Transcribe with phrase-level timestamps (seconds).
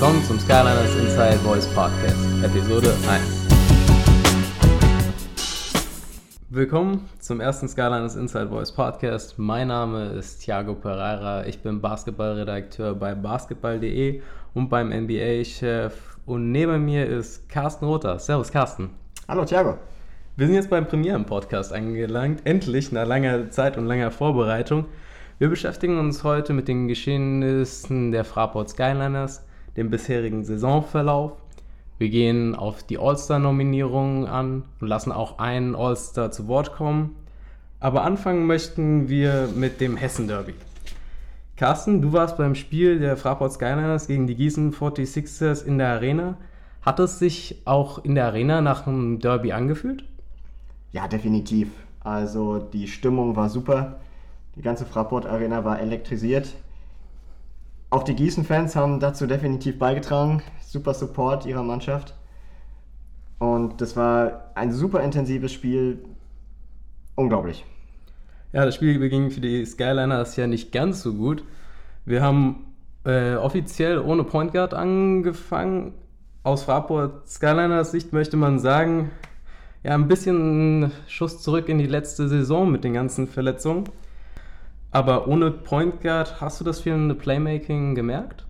[0.00, 3.48] Willkommen zum Skyliners Inside Voice Podcast, Episode 1.
[6.50, 9.40] Willkommen zum ersten Skyliners Inside Voice Podcast.
[9.40, 11.44] Mein Name ist Thiago Pereira.
[11.46, 14.22] Ich bin Basketballredakteur bei basketball.de
[14.54, 16.16] und beim NBA-Chef.
[16.26, 18.20] Und neben mir ist Carsten Rother.
[18.20, 18.90] Servus, Carsten.
[19.26, 19.78] Hallo, Thiago.
[20.36, 22.42] Wir sind jetzt beim Premieren-Podcast angelangt.
[22.44, 24.84] Endlich nach langer Zeit und langer Vorbereitung.
[25.40, 29.44] Wir beschäftigen uns heute mit den Geschehnissen der Fraport Skyliners,
[29.78, 31.32] dem bisherigen Saisonverlauf.
[31.98, 37.16] Wir gehen auf die All-Star-Nominierungen an und lassen auch einen All-Star zu Wort kommen.
[37.80, 40.54] Aber anfangen möchten wir mit dem Hessen-Derby.
[41.56, 46.36] Carsten, du warst beim Spiel der Fraport Skyliners gegen die Gießen 46ers in der Arena.
[46.82, 50.04] Hat es sich auch in der Arena nach einem Derby angefühlt?
[50.92, 51.68] Ja, definitiv.
[52.00, 53.98] Also die Stimmung war super.
[54.56, 56.54] Die ganze Fraport Arena war elektrisiert.
[57.90, 60.42] Auch die Gießen-Fans haben dazu definitiv beigetragen.
[60.60, 62.14] Super Support ihrer Mannschaft.
[63.38, 66.04] Und das war ein super intensives Spiel.
[67.14, 67.64] Unglaublich.
[68.52, 71.44] Ja, das Spiel beging für die Skyliners ja nicht ganz so gut.
[72.04, 72.66] Wir haben
[73.04, 75.94] äh, offiziell ohne Point Guard angefangen.
[76.42, 79.10] Aus Fraport Skyliners Sicht möchte man sagen,
[79.82, 83.84] ja, ein bisschen Schuss zurück in die letzte Saison mit den ganzen Verletzungen.
[84.90, 88.46] Aber ohne Point Guard, hast du das fehlende Playmaking gemerkt?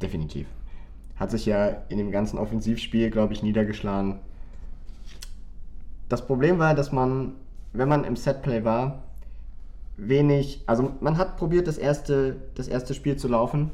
[0.00, 0.46] Definitiv.
[1.16, 4.18] Hat sich ja in dem ganzen Offensivspiel, glaube ich, niedergeschlagen.
[6.08, 7.32] Das Problem war, dass man,
[7.72, 9.02] wenn man im Setplay war,
[9.96, 13.70] wenig, also man hat probiert, das erste, das erste Spiel zu laufen.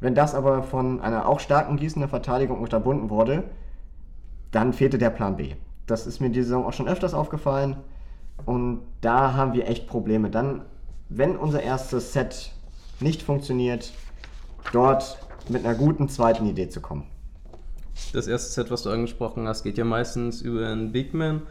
[0.00, 3.44] Wenn das aber von einer auch starken Gießener Verteidigung unterbunden wurde,
[4.52, 5.54] dann fehlte der Plan B.
[5.86, 7.76] Das ist mir diese Saison auch schon öfters aufgefallen.
[8.44, 10.30] Und da haben wir echt Probleme.
[10.30, 10.62] Dann
[11.08, 12.52] wenn unser erstes Set
[13.00, 13.92] nicht funktioniert,
[14.72, 17.04] dort mit einer guten zweiten Idee zu kommen.
[18.12, 21.42] Das erste Set, was du angesprochen hast, geht ja meistens über einen Big Man.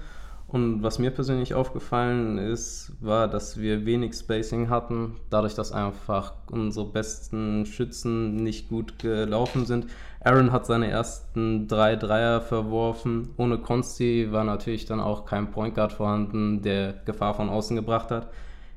[0.47, 6.33] Und was mir persönlich aufgefallen ist, war, dass wir wenig Spacing hatten, dadurch, dass einfach
[6.51, 9.87] unsere besten Schützen nicht gut gelaufen sind.
[10.23, 13.29] Aaron hat seine ersten drei Dreier verworfen.
[13.37, 18.11] Ohne Consti war natürlich dann auch kein Point Guard vorhanden, der Gefahr von außen gebracht
[18.11, 18.29] hat.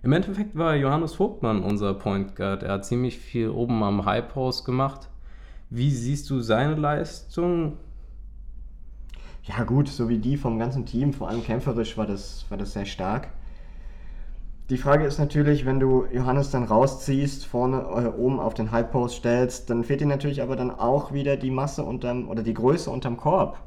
[0.02, 2.62] Im Endeffekt war Johannes Vogtmann unser Point Guard.
[2.62, 5.08] Er hat ziemlich viel oben am High Post gemacht.
[5.70, 7.74] Wie siehst du seine Leistung?
[9.42, 12.74] Ja, gut, so wie die vom ganzen Team, vor allem kämpferisch war das, war das
[12.74, 13.28] sehr stark.
[14.70, 18.90] Die Frage ist natürlich, wenn du Johannes dann rausziehst, vorne äh, oben auf den High
[18.90, 22.54] Post stellst, dann fehlt dir natürlich aber dann auch wieder die Masse unterm oder die
[22.54, 23.58] Größe unterm Korb.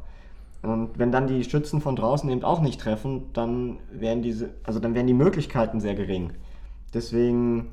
[0.62, 4.80] Und wenn dann die Schützen von draußen eben auch nicht treffen, dann wären diese, also
[4.80, 6.34] dann wären die Möglichkeiten sehr gering.
[6.94, 7.72] Deswegen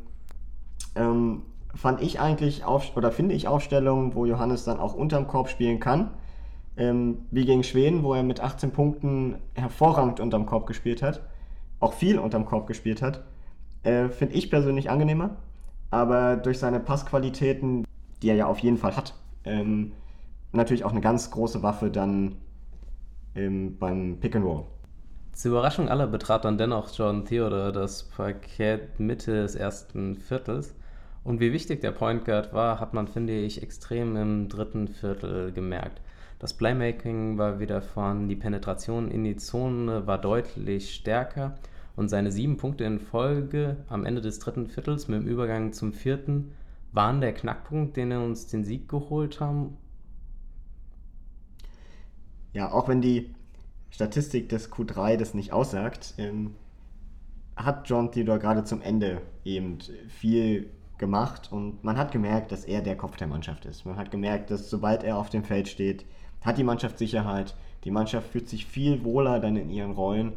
[0.95, 1.43] ähm,
[1.75, 5.81] fand ich eigentlich auf, oder finde ich Aufstellungen, wo Johannes dann auch unterm Korb spielen
[5.81, 6.11] kann.
[6.77, 11.21] Ähm, wie gegen Schweden, wo er mit 18 Punkten hervorragend unterm Korb gespielt hat,
[11.81, 13.25] auch viel unterm Korb gespielt hat,
[13.83, 15.37] äh, finde ich persönlich angenehmer.
[15.91, 17.85] Aber durch seine Passqualitäten,
[18.23, 19.93] die er ja auf jeden Fall hat, ähm,
[20.53, 22.37] natürlich auch eine ganz große Waffe dann
[23.39, 24.65] im, beim Pick and Roll.
[25.33, 30.75] Zur Überraschung aller betrat dann dennoch John Theodore das Parkett Mitte des ersten Viertels.
[31.23, 35.53] Und wie wichtig der Point Guard war, hat man, finde ich, extrem im dritten Viertel
[35.53, 36.01] gemerkt.
[36.39, 41.55] Das Playmaking war wieder vorhanden, die Penetration in die Zone war deutlich stärker
[41.97, 45.93] und seine sieben Punkte in Folge am Ende des dritten Viertels mit dem Übergang zum
[45.93, 46.53] vierten
[46.93, 49.77] waren der Knackpunkt, den er uns den Sieg geholt haben
[52.53, 53.35] ja, auch wenn die
[53.91, 56.55] Statistik des Q3 das nicht aussagt, ähm,
[57.57, 59.79] hat John Theodore gerade zum Ende eben
[60.09, 63.87] viel gemacht und man hat gemerkt, dass er der Kopf der Mannschaft ist.
[63.87, 66.05] Man hat gemerkt, dass sobald er auf dem Feld steht,
[66.41, 67.57] hat die Mannschaft Sicherheit.
[67.85, 70.35] Die Mannschaft fühlt sich viel wohler dann in ihren Rollen.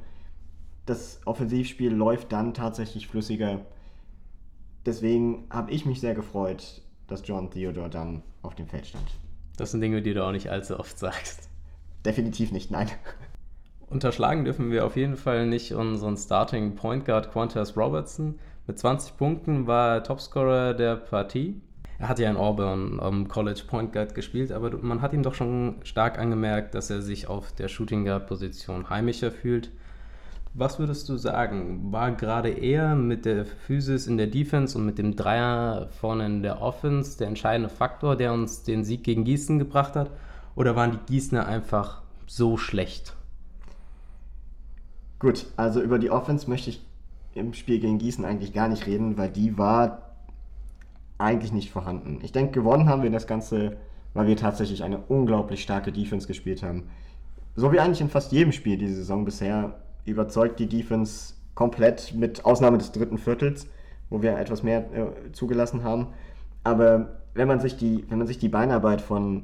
[0.85, 3.61] Das Offensivspiel läuft dann tatsächlich flüssiger.
[4.85, 9.05] Deswegen habe ich mich sehr gefreut, dass John Theodore dann auf dem Feld stand.
[9.57, 11.50] Das sind Dinge, die du auch nicht allzu oft sagst.
[12.05, 12.89] Definitiv nicht, nein.
[13.89, 18.39] Unterschlagen dürfen wir auf jeden Fall nicht unseren Starting Point Guard Qantas Robertson.
[18.65, 21.61] Mit 20 Punkten war er Topscorer der Partie.
[21.99, 25.35] Er hat ja in Auburn am College Point Guard gespielt, aber man hat ihm doch
[25.35, 29.71] schon stark angemerkt, dass er sich auf der Shooting Guard Position heimischer fühlt.
[30.53, 31.91] Was würdest du sagen?
[31.91, 36.41] War gerade er mit der Physis in der Defense und mit dem Dreier vorne in
[36.41, 40.09] der Offense der entscheidende Faktor, der uns den Sieg gegen Gießen gebracht hat?
[40.55, 43.15] Oder waren die Gießener einfach so schlecht?
[45.19, 46.85] Gut, also über die Offense möchte ich
[47.33, 50.15] im Spiel gegen Gießen eigentlich gar nicht reden, weil die war
[51.17, 52.19] eigentlich nicht vorhanden.
[52.23, 53.77] Ich denke, gewonnen haben wir das Ganze
[54.13, 56.89] weil wir tatsächlich eine unglaublich starke Defense gespielt haben.
[57.55, 62.45] So wie eigentlich in fast jedem Spiel diese Saison bisher überzeugt die Defense komplett, mit
[62.45, 63.67] Ausnahme des dritten Viertels,
[64.09, 66.07] wo wir etwas mehr äh, zugelassen haben.
[66.63, 69.43] Aber wenn man sich die, wenn man sich die Beinarbeit von,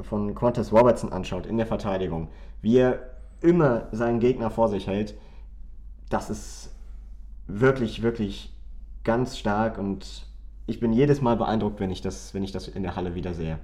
[0.00, 2.28] von Qantas Robertson anschaut in der Verteidigung,
[2.62, 3.00] wie er
[3.40, 5.14] immer seinen Gegner vor sich hält,
[6.08, 6.74] das ist
[7.46, 8.52] wirklich, wirklich
[9.04, 10.26] ganz stark und
[10.66, 13.34] ich bin jedes Mal beeindruckt, wenn ich das, wenn ich das in der Halle wieder
[13.34, 13.58] sehe.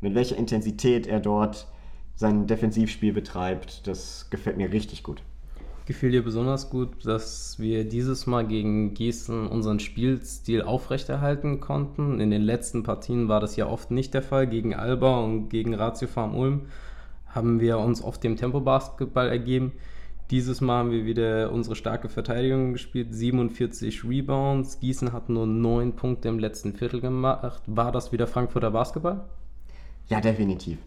[0.00, 1.66] Mit welcher Intensität er dort
[2.14, 5.22] sein Defensivspiel betreibt, das gefällt mir richtig gut.
[5.86, 12.20] Gefiel dir besonders gut, dass wir dieses Mal gegen Gießen unseren Spielstil aufrechterhalten konnten.
[12.20, 14.46] In den letzten Partien war das ja oft nicht der Fall.
[14.46, 16.62] Gegen Alba und gegen Ratio Farm Ulm
[17.26, 19.72] haben wir uns oft dem Tempo-Basketball ergeben.
[20.30, 24.80] Dieses Mal haben wir wieder unsere starke Verteidigung gespielt, 47 Rebounds.
[24.80, 27.62] Gießen hat nur 9 Punkte im letzten Viertel gemacht.
[27.66, 29.24] War das wieder Frankfurter Basketball?
[30.08, 30.78] Ja, definitiv.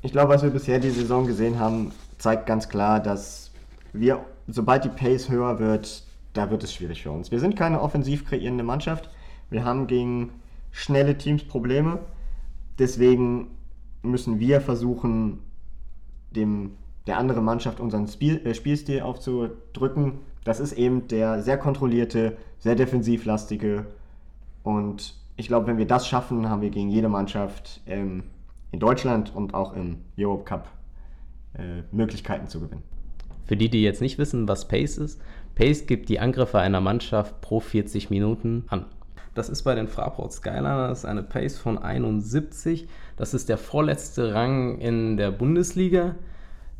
[0.00, 3.50] Ich glaube, was wir bisher die Saison gesehen haben, zeigt ganz klar, dass
[3.92, 7.30] wir, sobald die Pace höher wird, da wird es schwierig für uns.
[7.30, 9.10] Wir sind keine offensiv kreierende Mannschaft.
[9.50, 10.32] Wir haben gegen
[10.70, 12.00] schnelle Teams Probleme.
[12.78, 13.48] Deswegen
[14.02, 15.40] müssen wir versuchen,
[16.30, 16.72] dem
[17.06, 20.18] der anderen Mannschaft unseren Spiel, äh, Spielstil aufzudrücken.
[20.44, 23.86] Das ist eben der sehr kontrollierte, sehr defensivlastige.
[24.62, 28.24] Und ich glaube, wenn wir das schaffen, haben wir gegen jede Mannschaft ähm,
[28.72, 30.68] in Deutschland und auch im Europe Cup
[31.54, 32.82] äh, Möglichkeiten zu gewinnen.
[33.46, 35.20] Für die, die jetzt nicht wissen, was Pace ist,
[35.54, 38.86] Pace gibt die Angriffe einer Mannschaft pro 40 Minuten an.
[39.34, 42.88] Das ist bei den Fraport Skyliners eine Pace von 71.
[43.16, 46.14] Das ist der vorletzte Rang in der Bundesliga.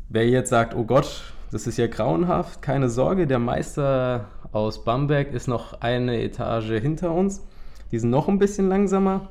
[0.09, 5.33] Wer jetzt sagt, oh Gott, das ist ja grauenhaft, keine Sorge, der Meister aus Bamberg
[5.33, 7.45] ist noch eine Etage hinter uns.
[7.91, 9.29] Die sind noch ein bisschen langsamer.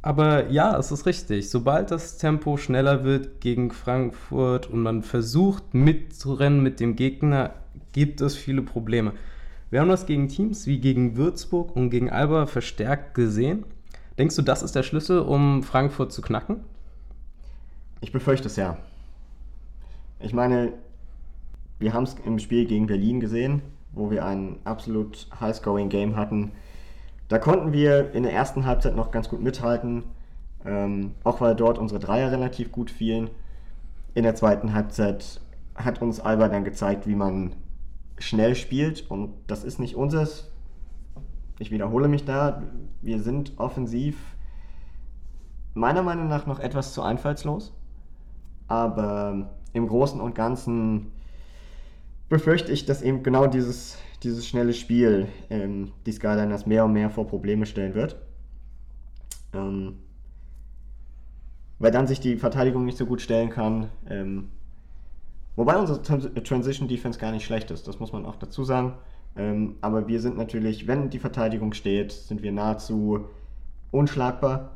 [0.00, 1.50] Aber ja, es ist richtig.
[1.50, 7.54] Sobald das Tempo schneller wird gegen Frankfurt und man versucht mitzurennen mit dem Gegner,
[7.92, 9.12] gibt es viele Probleme.
[9.70, 13.64] Wir haben das gegen Teams wie gegen Würzburg und gegen Alba verstärkt gesehen.
[14.16, 16.60] Denkst du, das ist der Schlüssel, um Frankfurt zu knacken?
[18.00, 18.78] Ich befürchte es ja.
[20.20, 20.72] Ich meine,
[21.78, 23.62] wir haben es im Spiel gegen Berlin gesehen,
[23.92, 26.52] wo wir ein absolut high-scoring-Game hatten.
[27.28, 30.04] Da konnten wir in der ersten Halbzeit noch ganz gut mithalten,
[30.64, 33.30] ähm, auch weil dort unsere Dreier relativ gut fielen.
[34.14, 35.40] In der zweiten Halbzeit
[35.74, 37.54] hat uns Alba dann gezeigt, wie man
[38.18, 40.50] schnell spielt und das ist nicht unseres.
[41.58, 42.62] Ich wiederhole mich da,
[43.02, 44.16] wir sind offensiv
[45.74, 47.74] meiner Meinung nach noch etwas zu einfallslos,
[48.66, 51.12] aber im Großen und Ganzen
[52.28, 57.10] befürchte ich, dass eben genau dieses, dieses schnelle Spiel ähm, die Skyliners mehr und mehr
[57.10, 58.16] vor Probleme stellen wird.
[59.52, 59.96] Ähm,
[61.78, 63.88] weil dann sich die Verteidigung nicht so gut stellen kann.
[64.08, 64.50] Ähm,
[65.56, 68.94] wobei unsere Transition Defense gar nicht schlecht ist, das muss man auch dazu sagen.
[69.36, 73.26] Ähm, aber wir sind natürlich, wenn die Verteidigung steht, sind wir nahezu
[73.90, 74.72] unschlagbar.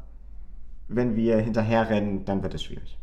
[0.89, 2.99] Wenn wir hinterherrennen, dann wird es schwierig.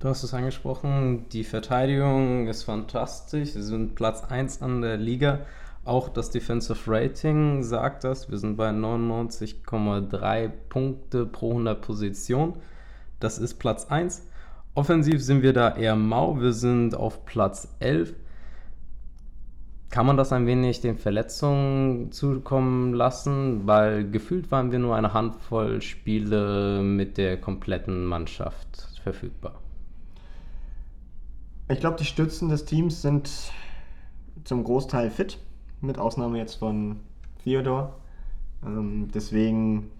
[0.00, 3.52] Du hast es angesprochen, die Verteidigung ist fantastisch.
[3.52, 5.46] Sie sind Platz 1 an der Liga.
[5.84, 8.30] Auch das Defensive Rating sagt das.
[8.30, 12.54] Wir sind bei 99,3 Punkte pro 100 Position.
[13.20, 14.26] Das ist Platz 1.
[14.74, 16.40] Offensiv sind wir da eher mau.
[16.40, 18.14] Wir sind auf Platz 11.
[19.90, 23.66] Kann man das ein wenig den Verletzungen zukommen lassen?
[23.66, 29.60] Weil gefühlt waren wir nur eine Handvoll Spiele mit der kompletten Mannschaft verfügbar.
[31.68, 33.30] Ich glaube, die Stützen des Teams sind
[34.44, 35.38] zum Großteil fit,
[35.86, 37.00] mit Ausnahme jetzt von
[37.42, 37.96] Theodor.
[38.64, 39.90] Ähm, deswegen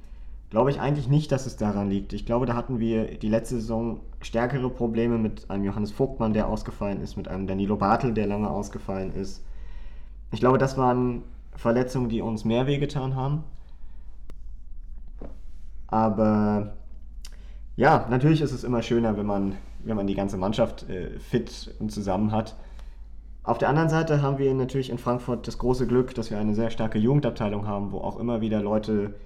[0.51, 2.13] glaube ich eigentlich nicht, dass es daran liegt.
[2.13, 6.49] Ich glaube, da hatten wir die letzte Saison stärkere Probleme mit einem Johannes Vogtmann, der
[6.49, 9.45] ausgefallen ist, mit einem Danilo Bartel, der lange ausgefallen ist.
[10.33, 11.23] Ich glaube, das waren
[11.57, 13.45] Verletzungen, die uns mehr wehgetan haben.
[15.87, 16.75] Aber
[17.77, 21.75] ja, natürlich ist es immer schöner, wenn man wenn man die ganze Mannschaft äh, fit
[21.79, 22.57] und zusammen hat.
[23.45, 26.55] Auf der anderen Seite haben wir natürlich in Frankfurt das große Glück, dass wir eine
[26.55, 29.17] sehr starke Jugendabteilung haben, wo auch immer wieder Leute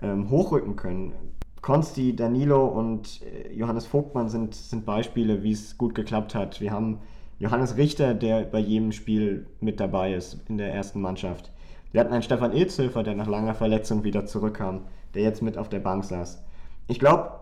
[0.00, 1.12] ähm, hochrücken können.
[1.60, 6.62] Konsti, Danilo und äh, Johannes Vogtmann sind, sind Beispiele, wie es gut geklappt hat.
[6.62, 7.00] Wir haben
[7.38, 11.52] Johannes Richter, der bei jedem Spiel mit dabei ist in der ersten Mannschaft.
[11.92, 15.68] Wir hatten einen Stefan Ilzhöfer, der nach langer Verletzung wieder zurückkam, der jetzt mit auf
[15.68, 16.42] der Bank saß.
[16.86, 17.32] Ich glaube,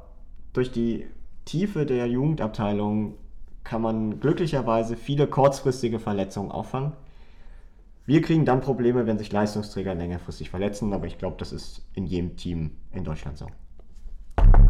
[0.52, 1.06] durch die
[1.44, 3.14] Tiefe der Jugendabteilung
[3.68, 6.92] kann man glücklicherweise viele kurzfristige Verletzungen auffangen.
[8.04, 12.06] Wir kriegen dann Probleme, wenn sich Leistungsträger längerfristig verletzen, aber ich glaube, das ist in
[12.06, 13.46] jedem Team in Deutschland so.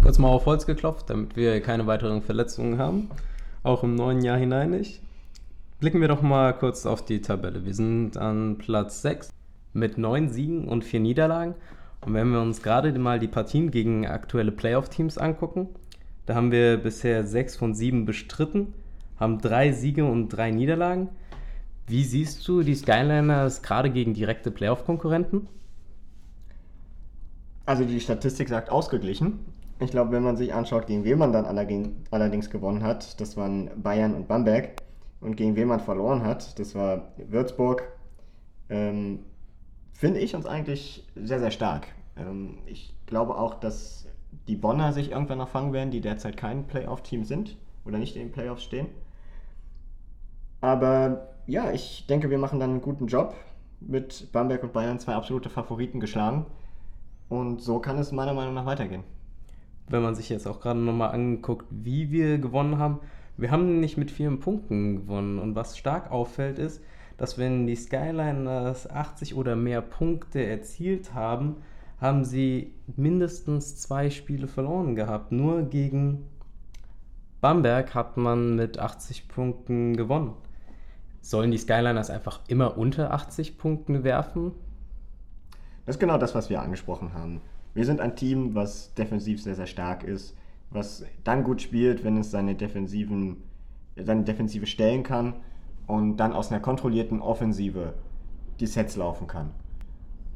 [0.03, 3.11] kurz mal auf Holz geklopft, damit wir keine weiteren Verletzungen haben.
[3.63, 5.03] Auch im neuen Jahr hinein nicht.
[5.79, 7.67] Blicken wir doch mal kurz auf die Tabelle.
[7.67, 9.31] Wir sind an Platz 6
[9.75, 11.55] mit 9 Siegen und 4 Niederlagen.
[12.01, 15.69] Und wenn wir uns gerade mal die Partien gegen aktuelle Playoff-Teams angucken,
[16.25, 18.73] da haben wir bisher 6 von 7 bestritten,
[19.19, 21.09] haben 3 Siege und 3 Niederlagen.
[21.87, 25.49] Wie siehst du die Skyliners gerade gegen direkte Playoff-Konkurrenten?
[27.65, 29.41] Also die Statistik sagt ausgeglichen.
[29.79, 33.71] Ich glaube, wenn man sich anschaut, gegen wen man dann allerdings gewonnen hat, das waren
[33.83, 34.83] Bayern und Bamberg.
[35.21, 37.83] Und gegen wen man verloren hat, das war Würzburg,
[38.69, 39.21] ähm,
[39.93, 41.89] finde ich uns eigentlich sehr, sehr stark.
[42.17, 44.07] Ähm, ich glaube auch, dass
[44.47, 48.23] die Bonner sich irgendwann noch fangen werden, die derzeit kein Playoff-Team sind oder nicht in
[48.23, 48.89] den Playoffs stehen.
[50.67, 53.37] Aber ja, ich denke, wir machen dann einen guten Job
[53.79, 56.45] mit Bamberg und Bayern zwei absolute Favoriten geschlagen.
[57.29, 59.05] Und so kann es meiner Meinung nach weitergehen.
[59.89, 62.99] Wenn man sich jetzt auch gerade nochmal anguckt, wie wir gewonnen haben,
[63.37, 65.39] wir haben nicht mit vielen Punkten gewonnen.
[65.39, 66.83] Und was stark auffällt, ist,
[67.17, 71.59] dass wenn die Skyliners 80 oder mehr Punkte erzielt haben,
[72.01, 75.31] haben sie mindestens zwei Spiele verloren gehabt.
[75.31, 76.25] Nur gegen
[77.41, 80.35] Bamberg hat man mit 80 Punkten gewonnen.
[81.27, 84.53] Sollen die Skyliners einfach immer unter 80 Punkten werfen?
[85.85, 87.41] Das ist genau das, was wir angesprochen haben.
[87.75, 90.37] Wir sind ein Team, was defensiv sehr, sehr stark ist,
[90.71, 93.39] was dann gut spielt, wenn es seine, defensiven,
[93.97, 95.35] seine Defensive stellen kann
[95.89, 97.95] und dann aus einer kontrollierten Offensive
[98.61, 99.51] die Sets laufen kann.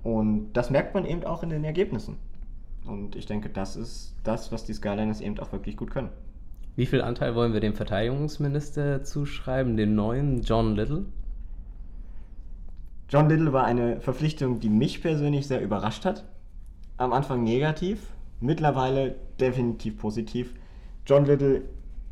[0.02, 2.16] Und das merkt man eben auch in den Ergebnissen.
[2.84, 6.10] Und ich denke, das ist das, was die Skyliners eben auch wirklich gut können.
[6.76, 11.04] Wie viel Anteil wollen wir dem Verteidigungsminister zuschreiben, dem neuen John Little?
[13.08, 16.24] John Little war eine Verpflichtung, die mich persönlich sehr überrascht hat.
[16.96, 20.54] Am Anfang negativ, mittlerweile definitiv positiv.
[21.06, 21.62] John Little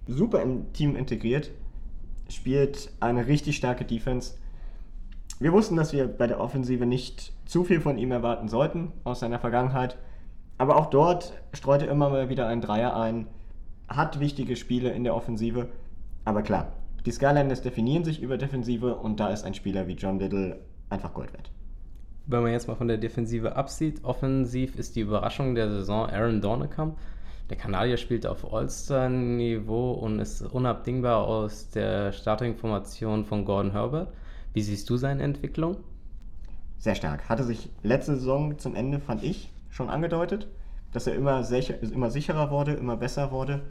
[0.09, 1.53] super im Team integriert,
[2.29, 4.35] spielt eine richtig starke Defense.
[5.39, 9.21] Wir wussten, dass wir bei der Offensive nicht zu viel von ihm erwarten sollten aus
[9.21, 9.97] seiner Vergangenheit.
[10.59, 13.29] Aber auch dort streute immer mal wieder ein Dreier ein,
[13.89, 15.69] hat wichtige Spiele in der Offensive.
[16.25, 16.73] Aber klar,
[17.07, 21.15] die Skylanders definieren sich über Defensive und da ist ein Spieler wie John Little einfach
[21.15, 21.51] Gold wert.
[22.27, 26.43] Wenn man jetzt mal von der Defensive absieht, offensiv ist die Überraschung der Saison Aaron
[26.43, 26.99] Dornekamp.
[27.49, 34.13] Der Kanadier spielt auf All-Star-Niveau und ist unabdingbar aus der Starting-Formation von Gordon Herbert.
[34.53, 35.79] Wie siehst du seine Entwicklung?
[36.77, 37.27] Sehr stark.
[37.31, 40.47] Hatte sich letzte Saison zum Ende, fand ich, schon angedeutet
[40.93, 43.63] dass er immer, sicher, immer sicherer wurde, immer besser wurde.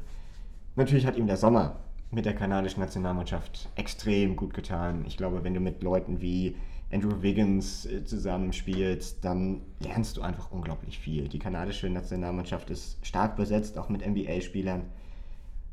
[0.76, 1.78] Natürlich hat ihm der Sommer
[2.12, 5.04] mit der kanadischen Nationalmannschaft extrem gut getan.
[5.08, 6.56] Ich glaube, wenn du mit Leuten wie
[6.92, 11.28] Andrew Wiggins äh, zusammenspielst, dann lernst du einfach unglaublich viel.
[11.28, 14.84] Die kanadische Nationalmannschaft ist stark besetzt, auch mit NBA-Spielern.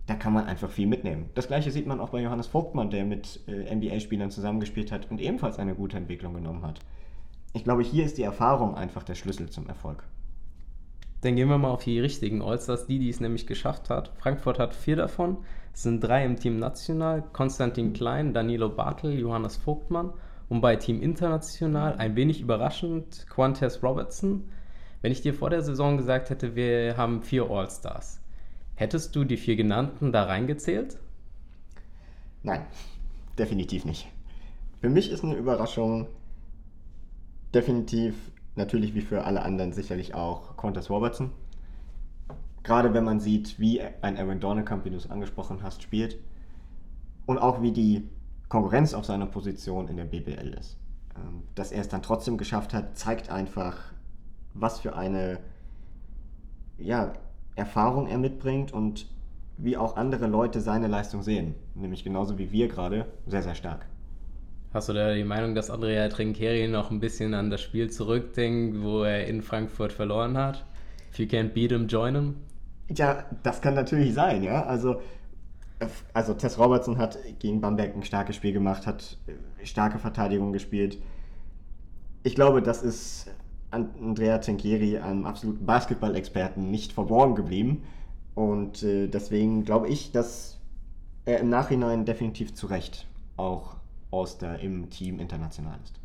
[0.07, 1.31] Da kann man einfach viel mitnehmen.
[1.35, 5.21] Das gleiche sieht man auch bei Johannes Vogtmann, der mit äh, NBA-Spielern zusammengespielt hat und
[5.21, 6.81] ebenfalls eine gute Entwicklung genommen hat.
[7.53, 10.03] Ich glaube, hier ist die Erfahrung einfach der Schlüssel zum Erfolg.
[11.25, 14.13] Dann gehen wir mal auf die richtigen Allstars, die, die es nämlich geschafft hat.
[14.19, 15.39] Frankfurt hat vier davon.
[15.73, 20.13] Es sind drei im Team National: Konstantin Klein, Danilo Bartel, Johannes Vogtmann.
[20.51, 24.51] Und bei Team International, ein wenig überraschend, Quantes Robertson.
[25.01, 28.21] Wenn ich dir vor der Saison gesagt hätte, wir haben vier Allstars,
[28.75, 30.99] hättest du die vier genannten da reingezählt?
[32.43, 32.67] Nein,
[33.39, 34.09] definitiv nicht.
[34.83, 36.07] Für mich ist eine Überraschung
[37.55, 38.15] definitiv
[38.57, 41.31] natürlich wie für alle anderen sicherlich auch Qantas Robertson.
[42.63, 46.19] Gerade wenn man sieht, wie ein Aaron Dornekamp, wie du es angesprochen hast, spielt
[47.27, 48.09] und auch wie die
[48.49, 50.79] Konkurrenz auf seiner Position in der BBL ist.
[51.17, 53.77] Ähm, dass er es dann trotzdem geschafft hat, zeigt einfach,
[54.55, 55.41] was für eine
[56.79, 57.13] ja,
[57.57, 59.09] Erfahrung er mitbringt und
[59.57, 61.55] wie auch andere Leute seine Leistung sehen.
[61.75, 63.87] Nämlich genauso wie wir gerade, sehr, sehr stark.
[64.75, 68.83] Hast du da die Meinung, dass Andrea Trincheri noch ein bisschen an das Spiel zurückdenkt,
[68.83, 70.65] wo er in Frankfurt verloren hat?
[71.13, 72.37] If you can't beat him, join him?
[72.93, 74.65] Ja, das kann natürlich sein, ja.
[74.65, 75.01] Also,
[76.13, 79.17] also Tess Robertson hat gegen Bamberg ein starkes Spiel gemacht, hat
[79.63, 80.99] starke Verteidigung gespielt.
[82.25, 83.31] Ich glaube, das ist
[83.71, 87.85] Andrea Trincheri, einem absoluten Basketball-Experten, nicht verborgen geblieben.
[88.35, 90.59] Und äh, deswegen glaube ich, dass
[91.27, 93.77] er im Nachhinein definitiv zu Recht auch
[94.15, 96.01] Oster im Team international ist.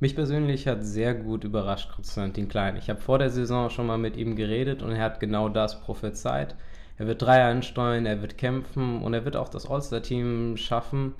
[0.00, 2.76] Mich persönlich hat sehr gut überrascht Konstantin Klein.
[2.76, 5.80] Ich habe vor der Saison schon mal mit ihm geredet und er hat genau das
[5.80, 6.54] prophezeit.
[6.98, 11.14] Er wird drei ansteuern, er wird kämpfen und er wird auch das All-Star-Team schaffen.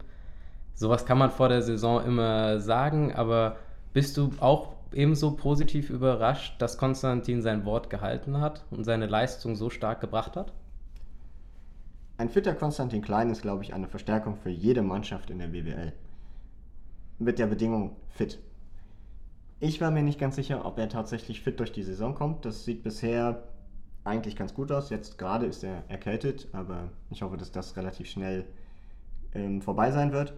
[0.75, 3.57] Sowas kann man vor der Saison immer sagen, aber
[3.92, 9.57] bist du auch ebenso positiv überrascht, dass Konstantin sein Wort gehalten hat und seine Leistung
[9.57, 10.52] so stark gebracht hat?
[12.16, 15.92] Ein fitter Konstantin Klein ist, glaube ich, eine Verstärkung für jede Mannschaft in der BWL.
[17.19, 18.39] Mit der Bedingung fit.
[19.61, 22.45] Ich war mir nicht ganz sicher, ob er tatsächlich fit durch die Saison kommt.
[22.45, 23.43] Das sieht bisher
[24.05, 24.91] eigentlich ganz gut aus.
[24.91, 28.45] Jetzt gerade ist er erkältet, aber ich hoffe, dass das relativ schnell
[29.35, 30.33] ähm, vorbei sein wird.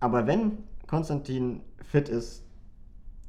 [0.00, 2.44] Aber wenn Konstantin fit ist,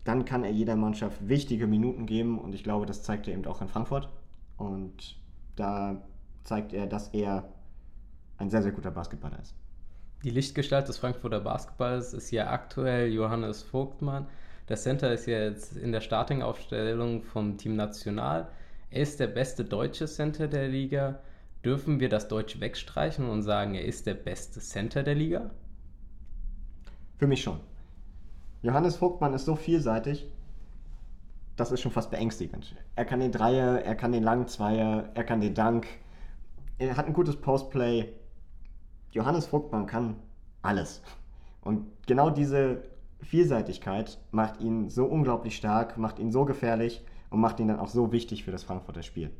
[0.04, 3.46] dann kann er jeder Mannschaft wichtige Minuten geben und ich glaube, das zeigt er eben
[3.46, 4.10] auch in Frankfurt.
[4.56, 5.20] Und
[5.56, 6.02] da
[6.44, 7.50] zeigt er, dass er
[8.38, 9.54] ein sehr, sehr guter Basketballer ist.
[10.24, 14.25] Die Lichtgestalt des Frankfurter Basketballs ist ja aktuell Johannes Vogtmann.
[14.67, 18.47] Der Center ist jetzt in der Starting-Aufstellung vom Team National.
[18.89, 21.19] Er ist der beste deutsche Center der Liga.
[21.63, 25.51] Dürfen wir das Deutsch wegstreichen und sagen, er ist der beste Center der Liga?
[27.17, 27.59] Für mich schon.
[28.63, 30.27] Johannes Vogtmann ist so vielseitig,
[31.55, 32.75] das ist schon fast beängstigend.
[32.95, 35.88] Er kann den Dreier, er kann den langen Zweier, er kann den Dank,
[36.79, 38.13] er hat ein gutes Postplay.
[39.12, 40.16] Johannes Vogtmann kann
[40.62, 41.02] alles.
[41.62, 42.84] Und genau diese
[43.22, 47.90] Vielseitigkeit macht ihn so unglaublich stark, macht ihn so gefährlich und macht ihn dann auch
[47.90, 49.32] so wichtig für das Frankfurter Spiel.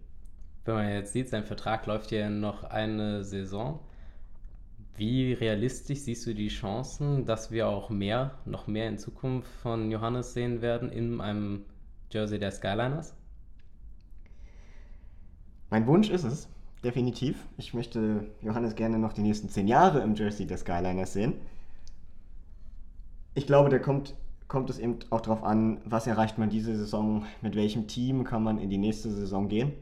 [0.66, 3.80] Wenn man jetzt sieht, sein Vertrag läuft ja noch eine Saison.
[4.98, 9.92] Wie realistisch siehst du die Chancen, dass wir auch mehr, noch mehr in Zukunft von
[9.92, 11.66] Johannes sehen werden in einem
[12.12, 13.16] Jersey der Skyliners?
[15.70, 16.50] Mein Wunsch ist es,
[16.84, 17.46] definitiv.
[17.58, 21.34] Ich möchte Johannes gerne noch die nächsten zehn Jahre im Jersey der Skyliners sehen.
[23.34, 24.16] Ich glaube, da kommt,
[24.48, 28.44] kommt es eben auch darauf an, was erreicht man diese Saison, mit welchem Team kann
[28.44, 29.74] man in die nächste Saison gehen.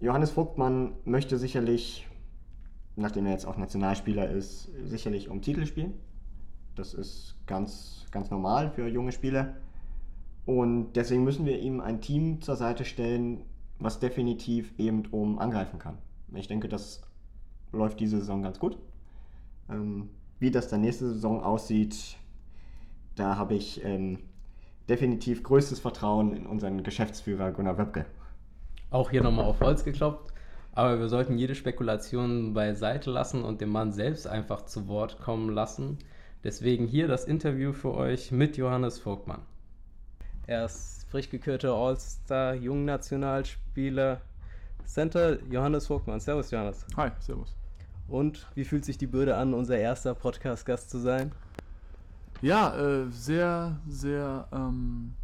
[0.00, 2.06] Johannes Vogtmann möchte sicherlich
[2.96, 5.94] nachdem er jetzt auch Nationalspieler ist, sicherlich um Titel spielen.
[6.74, 9.56] Das ist ganz, ganz normal für junge Spieler.
[10.44, 13.42] Und deswegen müssen wir ihm ein Team zur Seite stellen,
[13.82, 15.98] was definitiv eben um angreifen kann.
[16.34, 17.02] Ich denke, das
[17.72, 18.78] läuft diese Saison ganz gut.
[19.68, 22.16] Ähm, wie das dann nächste Saison aussieht,
[23.14, 24.18] da habe ich ähm,
[24.88, 28.06] definitiv größtes Vertrauen in unseren Geschäftsführer Gunnar Wöbke.
[28.90, 30.32] Auch hier nochmal auf Holz geklopft.
[30.74, 35.50] Aber wir sollten jede Spekulation beiseite lassen und den Mann selbst einfach zu Wort kommen
[35.50, 35.98] lassen.
[36.44, 39.42] Deswegen hier das Interview für euch mit Johannes Vogtmann.
[40.46, 44.20] Er ist frisch gekürter All-Star, Jungnationalspieler,
[44.84, 46.18] Center Johannes Vogtmann.
[46.18, 46.84] Servus, Johannes.
[46.96, 47.54] Hi, servus.
[48.08, 51.30] Und wie fühlt sich die Bürde an, unser erster Podcast-Gast zu sein?
[52.40, 55.14] Ja, äh, sehr, sehr ähm,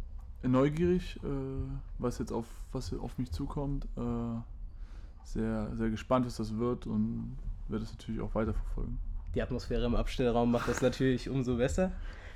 [0.41, 1.27] neugierig, äh,
[1.97, 3.85] was jetzt auf, was auf mich zukommt.
[3.97, 4.39] Äh,
[5.25, 8.97] sehr, sehr gespannt, was das wird und werde es natürlich auch weiterverfolgen.
[9.35, 11.91] Die Atmosphäre im Abstellraum macht das natürlich umso besser.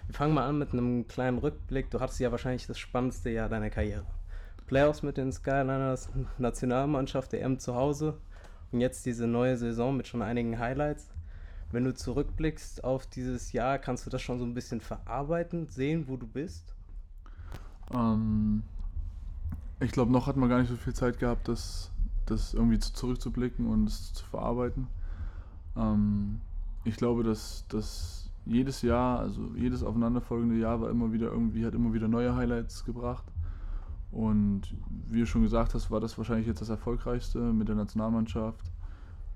[0.07, 1.89] Wir fangen mal an mit einem kleinen Rückblick.
[1.91, 4.05] Du hattest ja wahrscheinlich das spannendste Jahr deiner Karriere.
[4.67, 8.17] Playoffs mit den Skyliners, Nationalmannschaft, EM zu Hause
[8.71, 11.09] und jetzt diese neue Saison mit schon einigen Highlights.
[11.71, 16.07] Wenn du zurückblickst auf dieses Jahr, kannst du das schon so ein bisschen verarbeiten, sehen,
[16.07, 16.75] wo du bist?
[17.93, 18.63] Ähm,
[19.79, 21.93] ich glaube, noch hat man gar nicht so viel Zeit gehabt, das
[22.25, 24.87] das irgendwie zurückzublicken und es zu verarbeiten.
[25.75, 26.41] Ähm,
[26.83, 31.73] ich glaube, dass, dass jedes Jahr, also jedes aufeinanderfolgende Jahr war immer wieder irgendwie, hat
[31.73, 33.25] immer wieder neue Highlights gebracht.
[34.11, 34.61] Und
[35.09, 38.71] wie du schon gesagt hast, war das wahrscheinlich jetzt das erfolgreichste mit der Nationalmannschaft.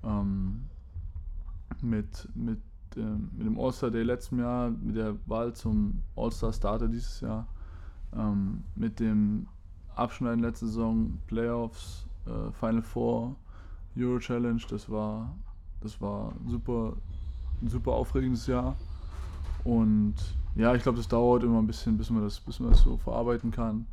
[0.04, 0.66] Ähm,
[1.82, 2.60] mit, mit,
[2.96, 7.46] äh, mit dem All-Star Day letzten Jahr, mit der Wahl zum All-Star Starter dieses Jahr,
[8.16, 9.48] ähm, mit dem
[9.94, 13.36] Abschneiden letzte Saison, Playoffs, äh, Final Four,
[13.96, 15.34] Euro Challenge, das war,
[15.80, 16.94] das war super,
[17.60, 18.76] ein super aufregendes Jahr.
[19.64, 20.14] Und
[20.54, 22.96] ja, ich glaube, das dauert immer ein bisschen, bis man das, bis man das so
[22.96, 23.86] verarbeiten kann.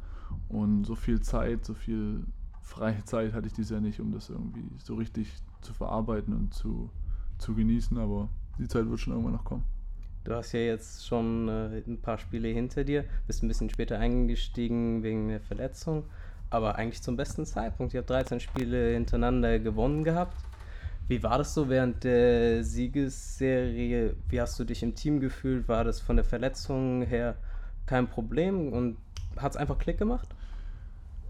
[0.49, 2.23] Und so viel Zeit, so viel
[2.61, 6.53] freie Zeit hatte ich dieses Jahr nicht, um das irgendwie so richtig zu verarbeiten und
[6.53, 6.89] zu,
[7.37, 7.97] zu genießen.
[7.97, 9.63] Aber die Zeit wird schon irgendwann noch kommen.
[10.23, 13.99] Du hast ja jetzt schon äh, ein paar Spiele hinter dir, bist ein bisschen später
[13.99, 16.03] eingestiegen wegen der Verletzung
[16.49, 17.93] aber eigentlich zum besten Zeitpunkt.
[17.93, 20.37] Ihr habt 13 Spiele hintereinander gewonnen gehabt.
[21.07, 24.15] Wie war das so während der Siegesserie?
[24.27, 25.67] Wie hast du dich im Team gefühlt?
[25.67, 27.35] War das von der Verletzung her
[27.85, 28.97] kein Problem und
[29.37, 30.27] hat es einfach Klick gemacht?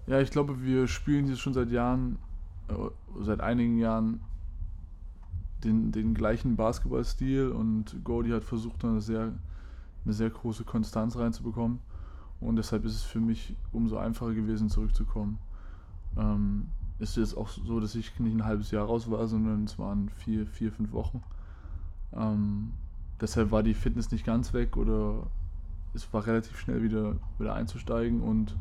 [0.07, 2.19] Ja, ich glaube, wir spielen jetzt schon seit Jahren,
[2.69, 2.73] äh,
[3.21, 4.21] seit einigen Jahren
[5.63, 9.33] den, den gleichen Basketballstil und Gordy hat versucht, eine sehr,
[10.05, 11.79] eine sehr große Konstanz reinzubekommen.
[12.39, 15.39] Und deshalb ist es für mich umso einfacher gewesen, zurückzukommen.
[16.17, 16.67] Ähm,
[16.99, 20.09] ist jetzt auch so, dass ich nicht ein halbes Jahr raus war, sondern es waren
[20.09, 21.21] vier, vier fünf Wochen.
[22.13, 22.71] Ähm,
[23.19, 25.27] deshalb war die Fitness nicht ganz weg oder
[25.93, 28.55] es war relativ schnell wieder, wieder einzusteigen und,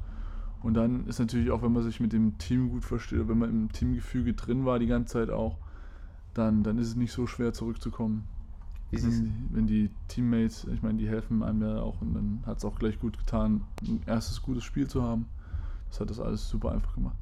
[0.63, 3.51] und dann ist natürlich auch, wenn man sich mit dem Team gut versteht, wenn man
[3.51, 5.59] im Teamgefüge drin war die ganze Zeit auch,
[6.33, 8.25] dann, dann ist es nicht so schwer zurückzukommen.
[8.91, 9.01] Wenn
[9.51, 12.79] wenn die Teammates, ich meine, die helfen einem ja auch und dann hat es auch
[12.79, 15.27] gleich gut getan, ein erstes gutes Spiel zu haben.
[15.91, 17.17] Das hat das alles super einfach gemacht.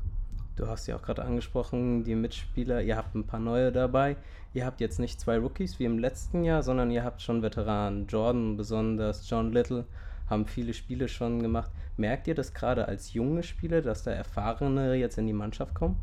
[0.56, 4.16] Du hast ja auch gerade angesprochen, die Mitspieler, ihr habt ein paar neue dabei.
[4.52, 8.06] Ihr habt jetzt nicht zwei Rookies wie im letzten Jahr, sondern ihr habt schon Veteranen.
[8.06, 9.86] Jordan, besonders John Little,
[10.28, 11.70] haben viele Spiele schon gemacht.
[11.96, 15.96] Merkt ihr das gerade als junge Spieler, dass da Erfahrene jetzt in die Mannschaft kommen?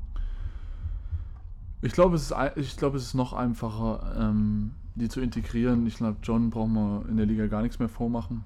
[1.82, 5.86] Ich glaube, es ist, es ist noch einfacher, ähm, die zu integrieren.
[5.86, 8.44] Ich glaube, John braucht man in der Liga gar nichts mehr vormachen.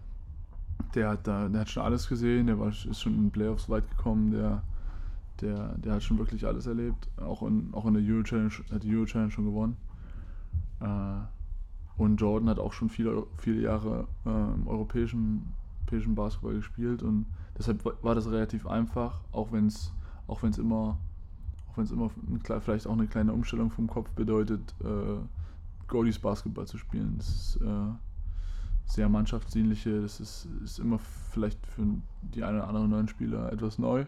[0.96, 3.70] Der hat, da, der hat schon alles gesehen, der war, ist schon in den Playoffs
[3.70, 4.62] weit gekommen, der,
[5.42, 7.10] der, der hat schon wirklich alles erlebt.
[7.18, 9.78] Auch in, auch in der Euro Challenge, hat die Euro Challenge schon gewonnen.
[10.80, 11.22] Äh,
[11.98, 17.28] und Jordan hat auch schon viele, viele Jahre äh, im europäischen, europäischen Basketball gespielt und
[17.58, 19.94] deshalb wa- war das relativ einfach, auch wenn es
[20.28, 20.98] auch wenn's immer
[21.70, 22.10] auch wenn es immer
[22.62, 25.18] vielleicht auch eine kleine Umstellung vom Kopf bedeutet, äh,
[25.88, 27.16] Goldies Basketball zu spielen.
[27.18, 27.94] Das ist äh,
[28.86, 31.84] sehr mannschaftsdienliche, das ist, ist immer vielleicht für
[32.22, 34.06] die einen oder anderen neuen Spieler etwas neu.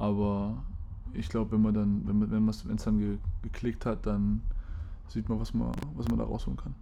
[0.00, 0.56] Aber
[1.12, 4.40] ich glaube, wenn man dann, wenn man, wenn es dann ge, geklickt hat, dann
[5.08, 6.74] sieht man, was man, was man da rausholen kann.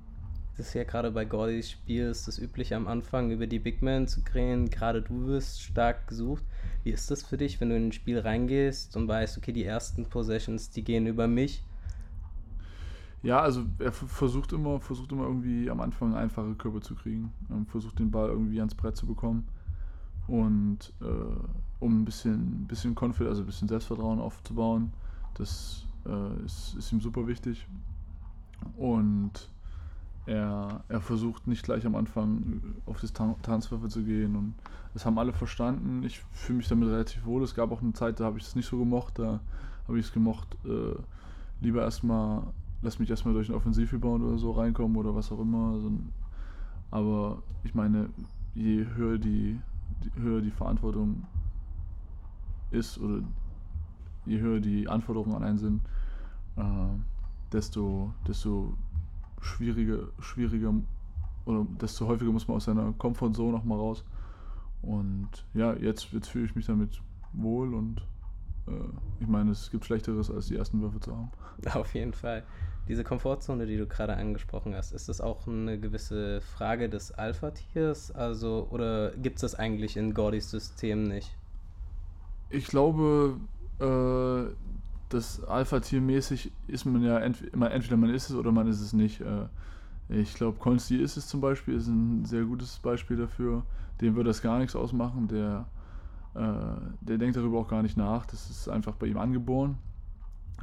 [0.57, 3.83] Das ist ja gerade bei Gordys Spiel ist das üblich am Anfang über die Big
[3.83, 4.70] Men zu reden.
[4.70, 6.44] Gerade du wirst stark gesucht.
[6.85, 9.64] Wie ist das für dich, wenn du in ein Spiel reingehst und weißt, okay, die
[9.64, 11.64] ersten Possessions, die gehen über mich?
[13.24, 17.33] Ja, also er versucht immer, versucht immer irgendwie am Anfang einfache Körbe zu kriegen.
[17.50, 19.48] Ähm, versucht den Ball irgendwie ans Brett zu bekommen.
[20.28, 24.92] Und äh, um ein bisschen, bisschen Confidence, also ein bisschen Selbstvertrauen aufzubauen,
[25.34, 27.66] das äh, ist, ist ihm super wichtig.
[28.76, 29.48] Und
[30.26, 34.36] er, er versucht nicht gleich am Anfang auf Distanz- Tanzwürfe zu gehen.
[34.36, 34.54] Und
[34.92, 36.02] das haben alle verstanden.
[36.02, 37.42] Ich fühle mich damit relativ wohl.
[37.42, 39.18] Es gab auch eine Zeit, da habe ich es nicht so gemocht.
[39.18, 39.40] Da
[39.86, 41.00] habe ich es gemocht, äh,
[41.60, 42.42] lieber erstmal,
[42.82, 45.72] lass mich erstmal durch einen Offensivrebound oder so reinkommen oder was auch immer.
[45.72, 45.92] Also,
[46.90, 48.10] aber ich meine,
[48.54, 49.58] je höher die,
[50.04, 51.24] die höher die Verantwortung
[52.70, 53.22] ist oder
[54.26, 55.81] je höher die Anforderungen an einen sind,
[56.57, 56.62] äh,
[57.52, 58.74] desto, desto
[59.40, 60.74] schwieriger, schwieriger
[61.46, 64.04] oder desto häufiger muss man aus seiner Comfortzone noch mal raus.
[64.83, 67.00] Und ja, jetzt, jetzt fühle ich mich damit
[67.33, 68.02] wohl und
[68.68, 68.72] äh,
[69.20, 71.31] ich meine, es gibt Schlechteres, als die ersten Würfe zu haben.
[71.74, 72.44] Auf jeden Fall.
[72.87, 78.12] Diese Komfortzone, die du gerade angesprochen hast, ist das auch eine gewisse Frage des Alpha-Tiers?
[78.12, 81.37] Also, oder gibt es das eigentlich in Gordys System nicht?
[82.50, 83.37] Ich glaube,
[83.80, 84.52] äh,
[85.08, 88.92] das Alpha-Tier-mäßig ist man ja ent immer entweder man ist es oder man ist es
[88.92, 89.20] nicht.
[89.20, 89.46] Äh,
[90.08, 93.64] ich glaube, Consti ist es zum Beispiel, ist ein sehr gutes Beispiel dafür.
[94.00, 95.28] Dem würde das gar nichts ausmachen.
[95.28, 95.66] Der,
[96.34, 98.24] äh, der denkt darüber auch gar nicht nach.
[98.26, 99.76] Das ist einfach bei ihm angeboren.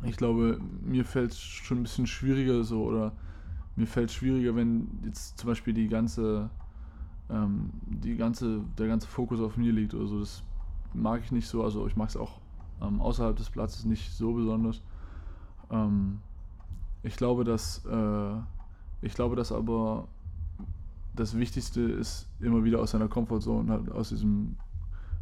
[0.04, 3.14] Ich glaube, mir fällt es schon ein bisschen schwieriger so oder
[3.76, 6.50] mir fällt es schwieriger, wenn jetzt zum Beispiel die ganze,
[7.30, 10.20] ähm, die ganze, der ganze Fokus auf mir liegt oder so.
[10.20, 10.44] Das
[10.96, 11.64] mag ich nicht so.
[11.64, 12.40] Also ich mag es auch
[12.82, 14.82] ähm, außerhalb des Platzes nicht so besonders.
[15.70, 16.20] Ähm,
[17.04, 18.36] ich glaube, dass äh,
[19.02, 20.08] ich glaube, dass aber
[21.16, 24.58] das Wichtigste ist, immer wieder aus seiner Komfortzone, halt aus diesem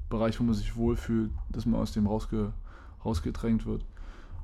[0.10, 2.54] Bereich, wo man sich wohlfühlt, dass man aus dem rausge
[3.04, 3.86] rausgedrängt wird.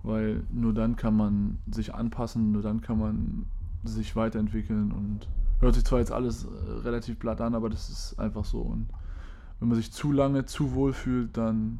[0.03, 3.45] Weil nur dann kann man sich anpassen, nur dann kann man
[3.83, 5.27] sich weiterentwickeln und
[5.59, 8.61] hört sich zwar jetzt alles äh, relativ platt an, aber das ist einfach so.
[8.61, 8.87] Und
[9.59, 11.79] wenn man sich zu lange zu wohl fühlt, dann,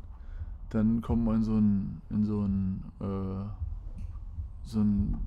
[0.70, 5.18] dann kommt man in so einen, in so einen, äh, so einen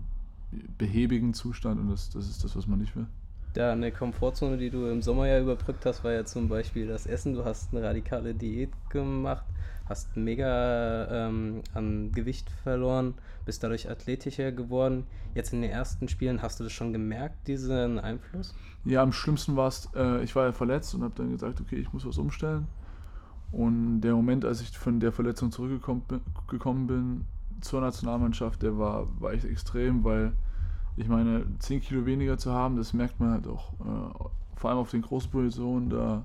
[0.79, 3.07] behäbigen Zustand und das, das ist das, was man nicht will.
[3.55, 7.07] Da eine Komfortzone, die du im Sommer ja überbrückt hast, war ja zum Beispiel das
[7.07, 7.35] Essen.
[7.35, 9.45] Du hast eine radikale Diät gemacht,
[9.87, 15.07] hast mega ähm, an Gewicht verloren, bist dadurch athletischer geworden.
[15.35, 18.55] Jetzt in den ersten Spielen hast du das schon gemerkt, diesen Einfluss?
[18.87, 21.77] Ja, am schlimmsten war es, äh, ich war ja verletzt und habe dann gesagt, okay,
[21.77, 22.67] ich muss was umstellen.
[23.51, 27.25] Und der Moment, als ich von der Verletzung zurückgekommen bin, gekommen bin
[27.61, 30.33] zur Nationalmannschaft, der war, war echt extrem, weil
[30.97, 34.25] ich meine, 10 Kilo weniger zu haben, das merkt man halt auch, äh,
[34.57, 36.23] vor allem auf den großen Positionen, da,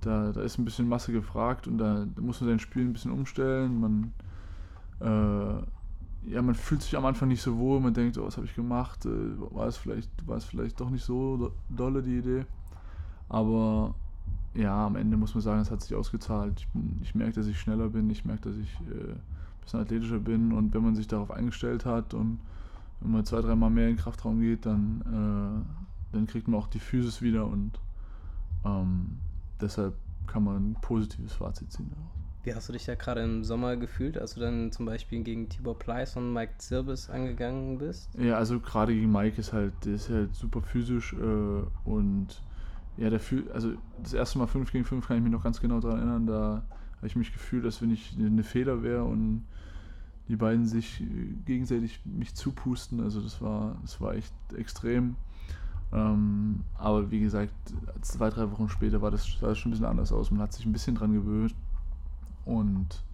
[0.00, 2.92] da, da ist ein bisschen Masse gefragt und da, da muss man sein Spiel ein
[2.92, 3.80] bisschen umstellen.
[3.80, 4.12] Man,
[5.00, 8.46] äh, ja, man fühlt sich am Anfang nicht so wohl, man denkt, oh, was habe
[8.46, 9.10] ich gemacht, äh,
[9.52, 12.46] war, es vielleicht, war es vielleicht doch nicht so do- dolle die Idee.
[13.28, 13.94] Aber
[14.54, 16.54] ja, am Ende muss man sagen, es hat sich ausgezahlt.
[16.60, 16.68] Ich,
[17.02, 19.20] ich merke, dass ich schneller bin, ich merke, dass ich äh, ein
[19.62, 22.38] bisschen athletischer bin und wenn man sich darauf eingestellt hat und
[23.02, 25.64] wenn man zwei, dreimal mehr in den Kraftraum geht, dann,
[26.12, 27.72] äh, dann kriegt man auch die Physis wieder und
[28.64, 29.18] ähm,
[29.60, 29.94] deshalb
[30.26, 31.90] kann man ein positives Fazit ziehen.
[32.44, 35.48] Wie hast du dich da gerade im Sommer gefühlt, als du dann zum Beispiel gegen
[35.48, 38.10] Tibor Pleiss und Mike Zirbis angegangen bist?
[38.18, 42.42] Ja, also gerade gegen Mike ist halt, der ist halt super physisch äh, und
[42.96, 45.60] ja, der fühlt, also das erste Mal 5 gegen 5 kann ich mich noch ganz
[45.60, 46.64] genau daran erinnern, da
[46.96, 49.44] habe ich mich gefühlt, als wenn ich eine Feder wäre und
[50.28, 51.02] die beiden sich
[51.44, 53.00] gegenseitig mich zupusten.
[53.00, 55.16] Also das war, das war echt extrem.
[55.92, 57.52] Ähm, aber wie gesagt,
[58.00, 60.30] zwei, drei Wochen später war das, sah das schon ein bisschen anders aus.
[60.30, 61.54] Man hat sich ein bisschen dran gewöhnt.
[62.44, 63.04] Und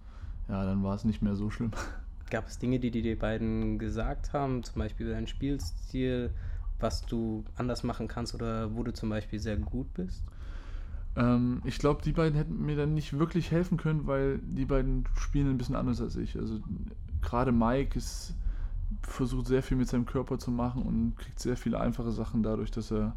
[0.47, 1.71] ja, dann war es nicht mehr so schlimm.
[2.29, 6.31] Gab es Dinge, die, die beiden gesagt haben, zum Beispiel dein Spielstil,
[6.79, 10.23] was du anders machen kannst oder wo du zum Beispiel sehr gut bist?
[11.15, 15.05] Ähm, ich glaube, die beiden hätten mir dann nicht wirklich helfen können, weil die beiden
[15.15, 16.37] spielen ein bisschen anders als ich.
[16.37, 16.59] Also
[17.21, 18.35] gerade Mike ist,
[19.01, 22.71] versucht sehr viel mit seinem Körper zu machen und kriegt sehr viele einfache Sachen dadurch,
[22.71, 23.15] dass er,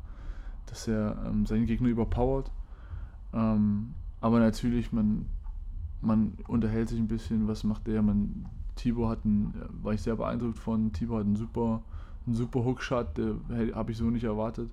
[0.67, 2.51] dass er ähm, seinen Gegner überpowert.
[3.33, 5.27] Ähm, aber natürlich, man
[6.03, 8.03] man unterhält sich ein bisschen, was macht der.
[8.03, 11.83] Man, Tibor hat einen, war ich sehr beeindruckt von, Tibor hat einen super,
[12.27, 13.37] einen super Hookshot, der
[13.75, 14.71] habe ich so nicht erwartet.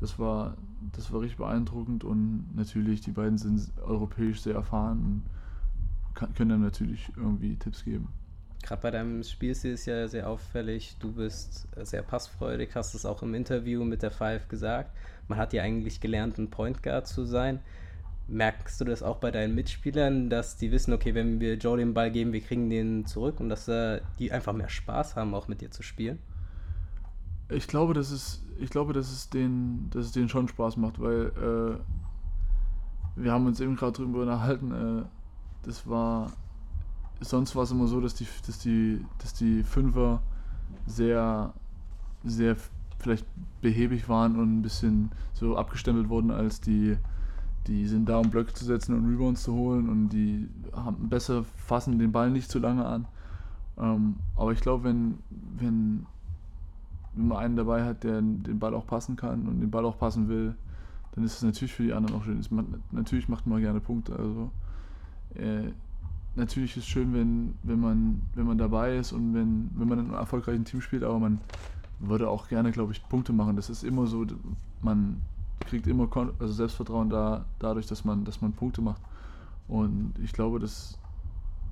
[0.00, 0.56] Das war,
[0.92, 6.50] das war richtig beeindruckend und natürlich, die beiden sind europäisch sehr erfahren und kann, können
[6.50, 8.08] dann natürlich irgendwie Tipps geben.
[8.62, 13.22] Gerade bei deinem Spielstil ist ja sehr auffällig, du bist sehr passfreudig, hast es auch
[13.22, 14.90] im Interview mit der Five gesagt.
[15.26, 17.60] Man hat ja eigentlich gelernt, ein Point Guard zu sein.
[18.28, 21.92] Merkst du das auch bei deinen Mitspielern, dass die wissen, okay, wenn wir Joe den
[21.92, 25.48] Ball geben, wir kriegen den zurück und dass äh, die einfach mehr Spaß haben, auch
[25.48, 26.20] mit dir zu spielen?
[27.54, 31.00] Ich glaube, dass es, ich glaube, dass es denen, dass es denen schon Spaß macht,
[31.00, 31.32] weil
[33.16, 34.72] äh, wir haben uns eben gerade drüber unterhalten.
[34.72, 35.02] Äh,
[35.64, 36.32] das war
[37.20, 40.20] sonst war es immer so, dass die, dass die, dass die Fünfer
[40.86, 41.52] sehr,
[42.24, 42.56] sehr
[42.98, 43.26] vielleicht
[43.60, 46.96] behäbig waren und ein bisschen so abgestempelt wurden als die
[47.66, 51.44] die sind da, um Blöcke zu setzen und Rebounds zu holen und die haben besser
[51.44, 53.06] fassen den Ball nicht zu lange an.
[53.78, 56.06] Ähm, aber ich glaube, wenn, wenn,
[57.14, 59.98] wenn man einen dabei hat, der den Ball auch passen kann und den Ball auch
[59.98, 60.54] passen will,
[61.14, 62.38] dann ist es natürlich für die anderen auch schön.
[62.38, 64.16] Es, man, natürlich macht man gerne Punkte.
[64.16, 64.50] Also
[65.34, 65.70] äh,
[66.36, 69.98] natürlich ist es schön, wenn, wenn, man, wenn man dabei ist und wenn, wenn man
[69.98, 71.40] in einem erfolgreichen Team spielt, aber man
[71.98, 73.56] würde auch gerne, glaube ich, Punkte machen.
[73.56, 74.26] Das ist immer so,
[74.80, 75.20] man
[75.60, 79.02] kriegt immer also Selbstvertrauen da, dadurch, dass man, dass man Punkte macht.
[79.68, 80.98] Und ich glaube, dass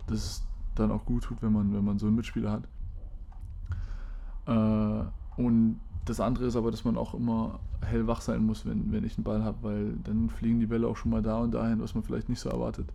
[0.06, 0.42] das
[0.74, 2.64] dann auch gut tut, wenn man, wenn man so einen Mitspieler hat.
[4.46, 9.04] Äh, und das andere ist aber, dass man auch immer hellwach sein muss, wenn, wenn
[9.04, 11.80] ich einen Ball habe, weil dann fliegen die Bälle auch schon mal da und dahin,
[11.80, 12.88] was man vielleicht nicht so erwartet.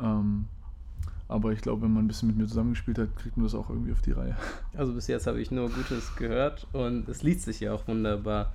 [0.00, 0.46] Ähm,
[1.28, 3.70] aber ich glaube, wenn man ein bisschen mit mir zusammengespielt hat, kriegt man das auch
[3.70, 4.36] irgendwie auf die Reihe.
[4.76, 8.52] Also bis jetzt habe ich nur Gutes gehört und es liest sich ja auch wunderbar.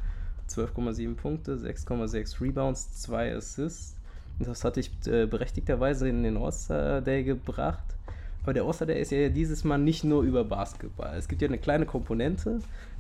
[0.50, 3.96] 12,7 Punkte, 6,6 Rebounds, 2 Assists.
[4.40, 7.84] Das hatte ich äh, berechtigterweise in den All-Star Day gebracht.
[8.44, 11.16] Aber der All-Star Day ist ja dieses Mal nicht nur über Basketball.
[11.18, 12.60] Es gibt ja eine kleine Komponente,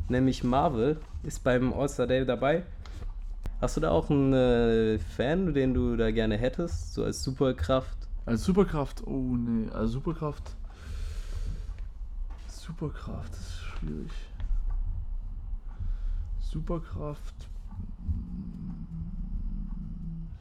[0.10, 2.64] nämlich Marvel ist beim All-Star Day dabei.
[3.60, 7.98] Hast du da auch einen äh, Fan, den du da gerne hättest, so als Superkraft?
[8.26, 9.06] Als Superkraft?
[9.08, 10.56] Oh nee, als Superkraft.
[12.48, 14.12] Superkraft, das ist schwierig.
[16.40, 17.50] Superkraft.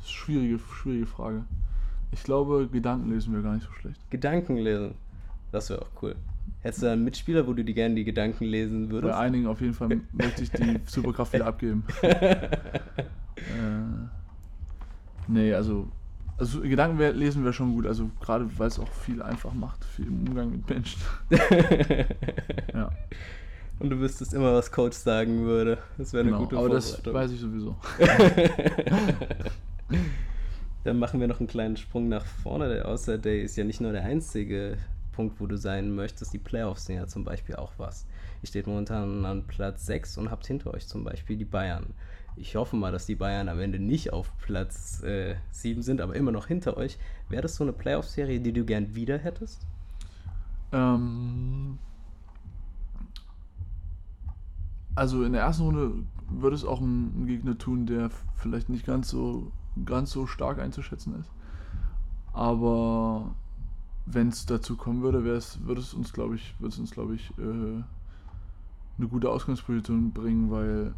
[0.05, 1.45] Schwierige, schwierige Frage.
[2.13, 4.01] Ich glaube, Gedanken lesen wäre gar nicht so schlecht.
[4.11, 4.95] Gedanken lesen?
[5.53, 6.17] Das wäre auch cool.
[6.67, 9.13] Hättest du einen Mitspieler, wo du die gerne die Gedanken lesen würdest?
[9.13, 11.85] Bei einigen auf jeden Fall möchte ich die Superkraft wieder abgeben.
[12.03, 12.49] äh,
[15.29, 15.87] nee, also,
[16.37, 17.87] also Gedanken lesen wäre schon gut.
[17.87, 21.01] Also gerade weil es auch viel einfach macht, viel im Umgang mit Menschen.
[22.75, 22.91] ja.
[23.79, 25.79] Und du wüsstest immer, was Coach sagen würde.
[25.99, 27.77] Das wäre eine genau, gute aber das weiß ich sowieso.
[30.83, 32.69] Dann machen wir noch einen kleinen Sprung nach vorne.
[32.69, 34.79] Der Außer Day ist ja nicht nur der einzige
[35.17, 36.35] Punkt, wo du sein möchtest.
[36.35, 38.07] Die Playoffs sind ja zum Beispiel auch was.
[38.43, 41.95] Ihr steht momentan an Platz 6 und habt hinter euch zum Beispiel die Bayern.
[42.37, 46.15] Ich hoffe mal, dass die Bayern am Ende nicht auf Platz äh, 7 sind, aber
[46.15, 46.99] immer noch hinter euch.
[47.31, 49.67] Wäre das so eine Playoff-Serie, die du gern wieder hättest?
[50.73, 51.79] Ähm,
[54.95, 55.93] also in der ersten Runde
[56.29, 59.51] würde es auch ein, Gegner tun, der vielleicht nicht ganz so,
[59.87, 61.31] ganz so stark einzuschätzen ist.
[62.35, 63.35] Aber
[64.07, 67.31] wenn es dazu kommen würde, würde es uns, glaube ich, würde es uns, glaube ich,
[67.39, 67.83] äh,
[68.99, 70.95] eine gute Ausgangsposition bringen, weil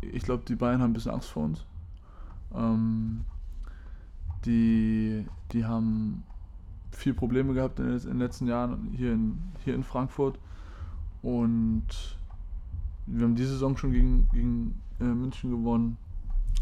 [0.00, 1.64] ich glaube, die Bayern haben ein bisschen Angst vor uns.
[2.54, 3.20] Ähm,
[4.44, 6.22] die, die haben
[6.92, 10.38] viel Probleme gehabt in, den letzten Jahren hier in, hier in Frankfurt
[11.22, 11.86] und
[13.06, 15.96] wir haben diese Saison schon gegen, gegen äh, München gewonnen.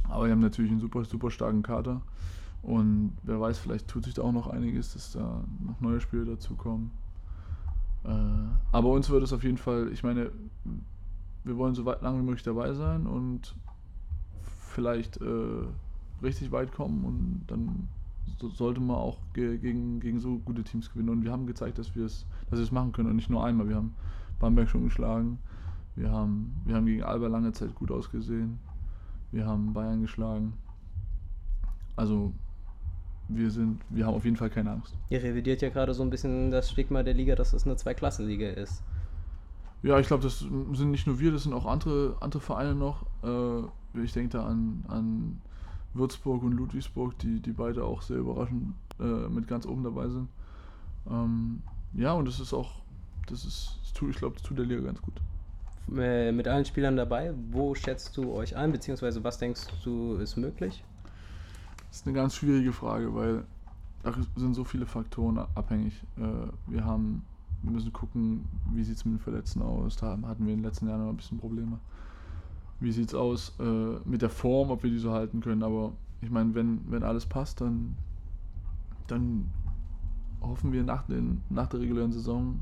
[0.09, 2.01] Aber wir haben natürlich einen super, super starken Kader.
[2.63, 6.25] Und wer weiß, vielleicht tut sich da auch noch einiges, dass da noch neue Spiele
[6.25, 6.91] dazukommen.
[8.05, 8.09] Äh,
[8.73, 10.31] aber uns wird es auf jeden Fall, ich meine,
[11.45, 13.55] wir wollen so weit, lange wie möglich dabei sein und
[14.41, 15.63] vielleicht äh,
[16.23, 17.89] richtig weit kommen und dann
[18.39, 21.09] so, sollte man auch ge gegen, gegen so gute Teams gewinnen.
[21.11, 23.45] Und wir haben gezeigt, dass wir es dass wir es machen können und nicht nur
[23.45, 23.69] einmal.
[23.69, 23.95] Wir haben
[24.39, 25.39] Bamberg schon geschlagen,
[25.95, 28.59] wir haben, wir haben gegen Alba lange Zeit gut ausgesehen,
[29.33, 30.53] wir haben Bayern geschlagen.
[31.97, 32.35] Also
[33.29, 34.95] wir sind, wir haben auf jeden Fall keine Angst.
[35.11, 38.51] Ihr revidiert ja gerade so ein bisschen das Stigma der Liga, dass es eine Zweiklassenliga
[38.51, 38.83] ist.
[39.83, 43.05] Ja, ich glaube, das sind nicht nur wir, das sind auch andere, andere Vereine noch.
[43.23, 45.41] Äh, ich denke da an, an
[45.95, 50.29] Würzburg und Ludwigsburg, die, die beide auch sehr überraschend äh, mit ganz oben dabei sind.
[51.11, 51.63] Ähm,
[51.95, 52.83] ja, und das ist auch,
[53.29, 55.15] das ist, das tut, ich glaube, das tut der Liga ganz gut.
[55.97, 60.37] Äh, mit allen Spielern dabei, wo schätzt du euch ein, beziehungsweise was denkst du ist
[60.37, 60.83] möglich?
[61.89, 63.45] Das ist eine ganz schwierige Frage, weil
[64.03, 66.03] da sind so viele Faktoren abhängig.
[66.17, 67.23] Äh, wir haben,
[67.63, 69.97] wir müssen gucken, wie sieht es mit den Verletzten aus.
[69.97, 71.79] Da hatten wir in den letzten Jahren noch ein bisschen Probleme.
[72.79, 75.63] Wie sieht es aus äh, mit der Form, ob wir die so halten können.
[75.63, 77.97] Aber ich meine, wenn, wenn alles passt, dann,
[79.07, 79.51] dann
[80.41, 82.61] hoffen wir nach, den, nach der regulären Saison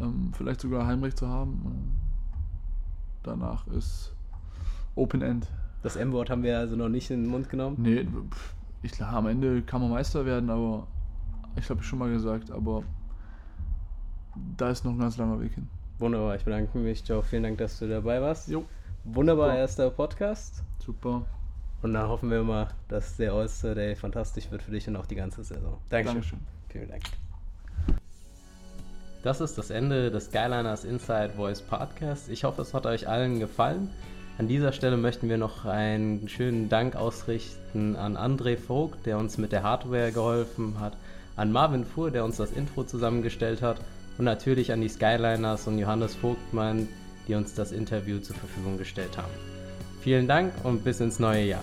[0.00, 1.98] ähm, vielleicht sogar Heimrecht zu haben.
[3.22, 4.14] Danach ist
[4.94, 5.46] Open End.
[5.82, 7.76] Das M-Wort haben wir also noch nicht in den Mund genommen?
[7.78, 8.06] Nee,
[8.82, 10.86] ich glaube, am Ende kann man Meister werden, aber
[11.56, 12.82] ich habe schon mal gesagt, aber
[14.56, 15.68] da ist noch ein ganz langer Weg hin.
[15.98, 17.22] Wunderbar, ich bedanke mich, Joe.
[17.22, 18.48] Vielen Dank, dass du dabei warst.
[18.48, 18.64] Jo.
[19.04, 19.58] Wunderbar, Super.
[19.58, 20.62] erster Podcast.
[20.78, 21.24] Super.
[21.82, 25.06] Und dann hoffen wir mal, dass der All-Star Day fantastisch wird für dich und auch
[25.06, 25.78] die ganze Saison.
[25.88, 26.14] Dankeschön.
[26.14, 26.38] Dankeschön.
[26.68, 27.02] Vielen Dank.
[29.22, 32.28] Das ist das Ende des Skyliners Inside Voice Podcast.
[32.28, 33.90] Ich hoffe, es hat euch allen gefallen.
[34.42, 39.38] An dieser Stelle möchten wir noch einen schönen Dank ausrichten an André Vogt, der uns
[39.38, 40.96] mit der Hardware geholfen hat,
[41.36, 43.80] an Marvin Fuhr, der uns das Intro zusammengestellt hat
[44.18, 46.88] und natürlich an die Skyliners und Johannes Vogtmann,
[47.28, 49.32] die uns das Interview zur Verfügung gestellt haben.
[50.00, 51.62] Vielen Dank und bis ins neue Jahr.